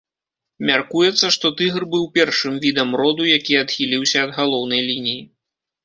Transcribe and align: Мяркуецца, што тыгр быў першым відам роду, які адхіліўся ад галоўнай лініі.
Мяркуецца, 0.69 1.25
што 1.35 1.51
тыгр 1.59 1.85
быў 1.93 2.09
першым 2.17 2.57
відам 2.65 2.89
роду, 3.03 3.31
які 3.37 3.53
адхіліўся 3.63 4.17
ад 4.31 4.39
галоўнай 4.43 4.81
лініі. 4.93 5.19